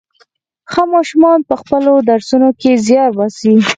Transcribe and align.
ښه 0.71 0.83
ماشومان 0.93 1.39
په 1.47 1.53
خپلو 1.61 1.91
درسونو 2.09 2.49
کې 2.61 2.71
زيار 2.87 3.11
باسي. 3.17 3.53